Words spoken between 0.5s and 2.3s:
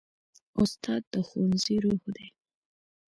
استاد د ښوونځي روح دی.